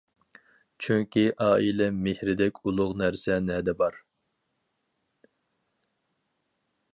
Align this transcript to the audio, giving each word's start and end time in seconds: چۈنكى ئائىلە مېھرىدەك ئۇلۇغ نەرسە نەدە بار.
چۈنكى 0.85 1.25
ئائىلە 1.47 1.89
مېھرىدەك 2.07 2.57
ئۇلۇغ 2.69 2.95
نەرسە 3.03 3.37
نەدە 3.51 3.77
بار. 3.83 4.01